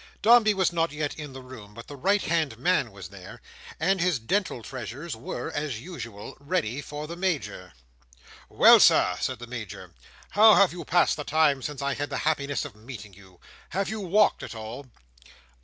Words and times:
Dombey 0.23 0.55
was 0.55 0.73
not 0.73 0.91
yet 0.91 1.13
in 1.13 1.33
the 1.33 1.43
room, 1.43 1.75
but 1.75 1.85
the 1.85 1.95
right 1.95 2.23
hand 2.23 2.57
man 2.57 2.91
was 2.91 3.09
there, 3.09 3.39
and 3.79 4.01
his 4.01 4.17
dental 4.17 4.63
treasures 4.63 5.15
were, 5.15 5.51
as 5.51 5.79
usual, 5.79 6.35
ready 6.39 6.81
for 6.81 7.05
the 7.05 7.15
Major. 7.15 7.73
"Well, 8.49 8.79
Sir!" 8.79 9.17
said 9.21 9.37
the 9.37 9.45
Major. 9.45 9.93
"How 10.31 10.55
have 10.55 10.73
you 10.73 10.85
passed 10.85 11.17
the 11.17 11.23
time 11.23 11.61
since 11.61 11.83
I 11.83 11.93
had 11.93 12.09
the 12.09 12.17
happiness 12.25 12.65
of 12.65 12.75
meeting 12.75 13.13
you? 13.13 13.39
Have 13.69 13.89
you 13.89 13.99
walked 13.99 14.41
at 14.41 14.55
all?" 14.55 14.87